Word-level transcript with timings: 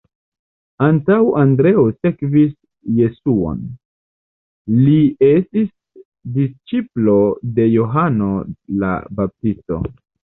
Antaŭ 0.83 1.15
Andreo 1.41 1.81
sekvis 2.05 2.55
Jesuon, 2.99 3.59
li 4.77 4.95
estis 5.27 5.67
disĉiplo 6.39 7.19
de 7.59 7.67
Johano 7.75 8.31
la 8.85 8.95
Baptisto. 9.21 9.79